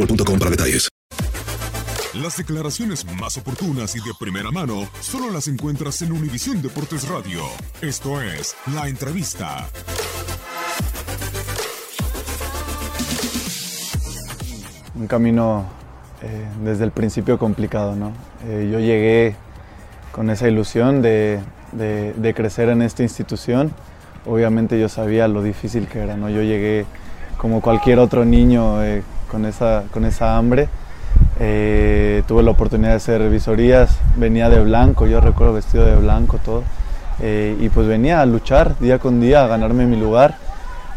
[0.00, 0.88] boostmobile.com para detalles.
[2.14, 7.42] Las declaraciones más oportunas y de primera mano solo las encuentras en Univisión Deportes Radio.
[7.80, 9.68] Esto es La Entrevista.
[14.94, 15.64] un camino
[16.22, 17.94] eh, desde el principio complicado.
[17.96, 18.12] ¿no?
[18.46, 19.34] Eh, yo llegué
[20.12, 21.40] con esa ilusión de,
[21.72, 23.72] de- de crecer en esta institución.
[24.26, 26.16] Obviamente yo sabía lo difícil que era.
[26.16, 26.28] ¿no?
[26.28, 26.84] Yo llegué
[27.38, 30.68] como cualquier otro niño eh, con, esa, con esa hambre.
[31.38, 36.38] Eh, tuve la oportunidad de hacer visorías, venía de blanco, yo recuerdo vestido de blanco
[36.44, 36.62] todo.
[37.22, 40.36] Eh, y pues venía a luchar día con día, a ganarme mi lugar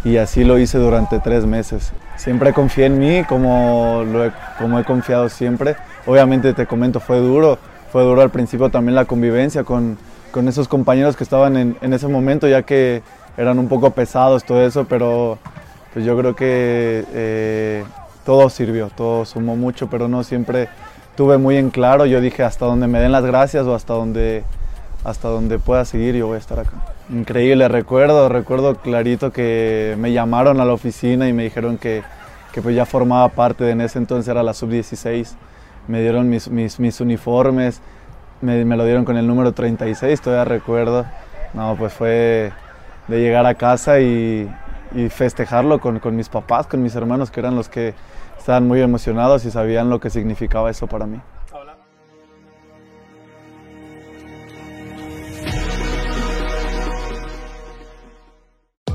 [0.05, 1.91] y así lo hice durante tres meses.
[2.15, 5.75] Siempre confié en mí como, lo he, como he confiado siempre.
[6.05, 7.57] Obviamente te comento, fue duro,
[7.91, 9.97] fue duro al principio también la convivencia con,
[10.31, 13.01] con esos compañeros que estaban en, en ese momento, ya que
[13.37, 15.37] eran un poco pesados, todo eso, pero
[15.93, 17.83] pues yo creo que eh,
[18.25, 20.69] todo sirvió, todo sumó mucho, pero no siempre
[21.15, 24.43] tuve muy en claro, yo dije hasta donde me den las gracias o hasta donde,
[25.03, 26.71] hasta donde pueda seguir yo voy a estar acá.
[27.09, 32.03] Increíble, recuerdo, recuerdo clarito que me llamaron a la oficina y me dijeron que,
[32.51, 35.33] que pues ya formaba parte de en ese entonces era la sub-16,
[35.87, 37.81] me dieron mis, mis, uniformes,
[38.41, 41.05] me, me lo dieron con el número 36, todavía recuerdo,
[41.53, 42.51] no, pues fue
[43.07, 44.49] de llegar a casa y,
[44.93, 47.93] y festejarlo con, con mis papás, con mis hermanos, que eran los que
[48.37, 51.19] estaban muy emocionados y sabían lo que significaba eso para mí.